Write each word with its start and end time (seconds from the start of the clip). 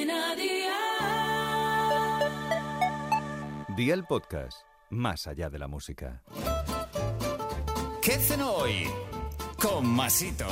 Cadena 0.00 0.34
Dial. 0.34 0.76
Día 3.76 3.94
el 3.94 4.04
podcast, 4.04 4.62
más 4.88 5.26
allá 5.26 5.50
de 5.50 5.58
la 5.58 5.68
música. 5.68 6.22
¿Qué 8.00 8.12
cenó 8.12 8.52
hoy? 8.52 8.86
Con 9.60 9.86
Masito. 9.86 10.46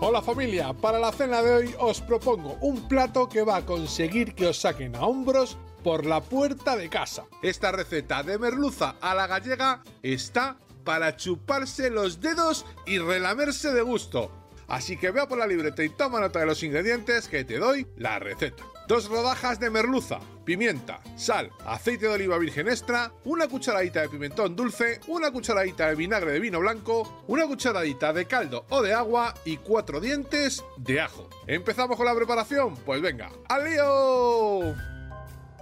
Hola 0.00 0.20
familia, 0.20 0.74
para 0.74 0.98
la 0.98 1.12
cena 1.12 1.40
de 1.40 1.50
hoy 1.50 1.74
os 1.78 2.02
propongo 2.02 2.58
un 2.60 2.88
plato 2.88 3.26
que 3.26 3.42
va 3.42 3.56
a 3.56 3.66
conseguir 3.66 4.34
que 4.34 4.48
os 4.48 4.58
saquen 4.58 4.94
a 4.94 5.06
hombros 5.06 5.56
por 5.82 6.04
la 6.04 6.20
puerta 6.20 6.76
de 6.76 6.90
casa. 6.90 7.24
Esta 7.42 7.72
receta 7.72 8.22
de 8.22 8.38
merluza 8.38 8.96
a 9.00 9.14
la 9.14 9.26
gallega 9.26 9.82
está 10.02 10.58
para 10.84 11.16
chuparse 11.16 11.88
los 11.88 12.20
dedos 12.20 12.66
y 12.86 12.98
relamerse 12.98 13.72
de 13.72 13.80
gusto. 13.80 14.39
Así 14.70 14.96
que 14.96 15.10
vea 15.10 15.26
por 15.26 15.36
la 15.36 15.48
libreta 15.48 15.82
y 15.82 15.88
toma 15.88 16.20
nota 16.20 16.38
de 16.38 16.46
los 16.46 16.62
ingredientes 16.62 17.28
que 17.28 17.44
te 17.44 17.58
doy 17.58 17.88
la 17.96 18.20
receta. 18.20 18.62
Dos 18.86 19.08
rodajas 19.08 19.58
de 19.58 19.68
merluza, 19.68 20.20
pimienta, 20.44 21.00
sal, 21.16 21.50
aceite 21.66 22.06
de 22.06 22.14
oliva 22.14 22.38
virgen 22.38 22.68
extra, 22.68 23.12
una 23.24 23.48
cucharadita 23.48 24.02
de 24.02 24.08
pimentón 24.08 24.54
dulce, 24.54 25.00
una 25.08 25.32
cucharadita 25.32 25.88
de 25.88 25.96
vinagre 25.96 26.32
de 26.32 26.40
vino 26.40 26.60
blanco, 26.60 27.24
una 27.26 27.46
cucharadita 27.46 28.12
de 28.12 28.26
caldo 28.26 28.64
o 28.70 28.80
de 28.80 28.94
agua 28.94 29.34
y 29.44 29.56
cuatro 29.56 30.00
dientes 30.00 30.64
de 30.76 31.00
ajo. 31.00 31.28
¿Empezamos 31.48 31.96
con 31.96 32.06
la 32.06 32.14
preparación? 32.14 32.76
Pues 32.76 33.02
venga, 33.02 33.30
¡al 33.48 33.64
lío! 33.64 34.99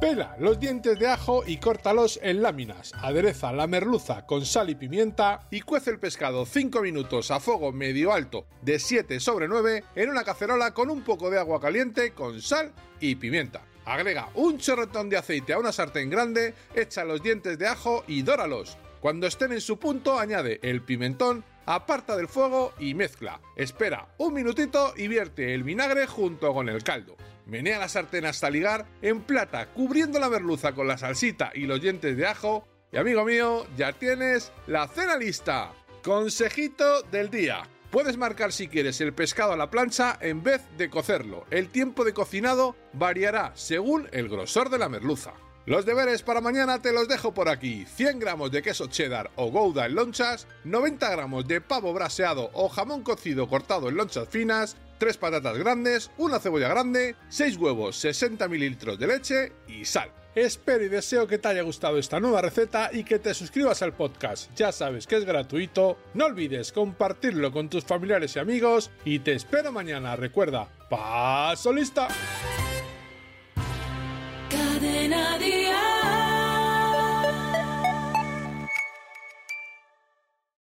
Pela 0.01 0.37
los 0.38 0.61
dientes 0.61 0.97
de 0.97 1.09
ajo 1.09 1.43
y 1.45 1.57
córtalos 1.57 2.20
en 2.23 2.41
láminas. 2.41 2.93
Adereza 3.02 3.52
la 3.52 3.66
merluza 3.66 4.27
con 4.27 4.47
sal 4.47 4.71
y 4.71 4.77
pimienta 4.77 5.48
y 5.51 5.62
cuece 5.62 5.91
el 5.91 5.98
pescado 5.98 6.47
5 6.47 6.80
minutos 6.83 7.33
a 7.33 7.41
fuego 7.41 7.73
medio 7.73 8.12
alto 8.12 8.47
de 8.62 8.79
7 8.79 9.19
sobre 9.19 9.48
9 9.48 9.83
en 9.97 10.11
una 10.11 10.23
cacerola 10.23 10.73
con 10.73 10.88
un 10.88 11.02
poco 11.02 11.30
de 11.30 11.41
agua 11.41 11.61
caliente 11.61 12.12
con 12.12 12.41
sal 12.41 12.73
y 13.01 13.16
pimienta. 13.16 13.62
Agrega 13.87 14.29
un 14.34 14.59
chorretón 14.59 15.09
de 15.09 15.16
aceite 15.16 15.52
a 15.52 15.59
una 15.59 15.73
sartén 15.73 16.10
grande, 16.10 16.55
echa 16.77 17.05
los 17.05 17.21
dientes 17.21 17.59
de 17.59 17.66
ajo 17.66 18.05
y 18.07 18.23
dóralos. 18.23 18.79
Cuando 19.01 19.27
estén 19.27 19.52
en 19.52 19.60
su 19.60 19.79
punto, 19.79 20.18
añade 20.18 20.60
el 20.62 20.83
pimentón, 20.83 21.45
aparta 21.69 22.16
del 22.16 22.29
fuego 22.29 22.73
y 22.79 22.95
mezcla. 22.95 23.41
Espera 23.55 24.09
un 24.16 24.33
minutito 24.33 24.95
y 24.97 25.07
vierte 25.07 25.52
el 25.55 25.63
vinagre 25.63 26.07
junto 26.07 26.55
con 26.55 26.71
el 26.71 26.83
caldo. 26.83 27.15
Menea 27.45 27.79
la 27.79 27.88
sartén 27.88 28.24
hasta 28.24 28.49
ligar, 28.49 28.87
emplata 29.02 29.66
cubriendo 29.66 30.19
la 30.19 30.30
merluza 30.30 30.73
con 30.73 30.89
la 30.89 30.96
salsita 30.96 31.51
y 31.55 31.66
los 31.66 31.80
dientes 31.80 32.16
de 32.16 32.27
ajo. 32.27 32.66
Y 32.91 32.96
amigo 32.96 33.23
mío, 33.24 33.66
ya 33.77 33.93
tienes 33.93 34.51
la 34.66 34.89
cena 34.89 35.19
lista. 35.19 35.73
Consejito 36.02 37.02
del 37.02 37.29
día. 37.29 37.69
Puedes 37.91 38.16
marcar 38.16 38.52
si 38.52 38.69
quieres 38.69 39.01
el 39.02 39.13
pescado 39.13 39.52
a 39.52 39.57
la 39.57 39.71
plancha 39.71 40.16
en 40.23 40.43
vez 40.43 40.63
de 40.79 40.89
cocerlo. 40.89 41.45
El 41.51 41.69
tiempo 41.69 42.05
de 42.05 42.15
cocinado 42.15 42.77
variará 42.95 43.52
según 43.55 44.09
el 44.13 44.30
grosor 44.30 44.71
de 44.71 44.79
la 44.79 44.89
merluza. 44.89 45.35
Los 45.69 45.85
deberes 45.85 46.23
para 46.23 46.41
mañana 46.41 46.80
te 46.80 46.95
los 46.95 47.09
dejo 47.09 47.35
por 47.35 47.51
aquí. 47.51 47.85
100 47.85 48.21
gramos 48.21 48.51
de 48.51 48.63
queso 48.63 48.87
cheddar 48.87 49.30
o 49.37 49.51
gouda 49.51 49.85
en 49.85 49.97
lonchas, 49.97 50.47
90 50.65 51.11
gramos 51.11 51.47
de 51.47 51.61
pavo 51.61 51.93
braseado 51.93 52.49
o 52.55 52.71
jamón 52.71 53.02
cocido 53.02 53.47
cortado 53.51 53.91
en 53.91 53.96
lonchas 53.99 54.27
finas, 54.30 54.79
3 54.96 55.19
patatas 55.19 55.59
grandes, 55.59 56.11
una 56.16 56.39
cebolla 56.39 56.71
grande, 56.71 57.16
6 57.29 57.59
huevos, 57.59 57.96
60 57.96 58.49
mililitros 58.49 58.99
de 58.99 59.07
leche 59.09 59.52
y 59.66 59.85
sal. 59.85 60.11
Espero 60.35 60.85
y 60.85 60.89
deseo 60.89 61.27
que 61.27 61.37
te 61.37 61.49
haya 61.49 61.61
gustado 61.61 61.99
esta 61.99 62.19
nueva 62.19 62.41
receta 62.41 62.89
y 62.91 63.05
que 63.05 63.19
te 63.19 63.35
suscribas 63.35 63.83
al 63.83 63.93
podcast. 63.93 64.50
Ya 64.56 64.72
sabes 64.72 65.06
que 65.06 65.16
es 65.16 65.27
gratuito. 65.27 65.99
No 66.15 66.25
olvides 66.25 66.72
compartirlo 66.72 67.53
con 67.53 67.69
tus 67.69 67.84
familiares 67.84 68.37
y 68.37 68.39
amigos 68.39 68.91
y 69.05 69.19
te 69.19 69.34
espero 69.34 69.71
mañana. 69.71 70.16
Recuerda, 70.16 70.66
paso 70.89 71.75
lista. 71.75 72.09